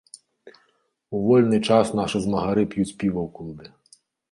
[1.17, 3.65] У вольны час нашы змагары п'юць піва ў клубе.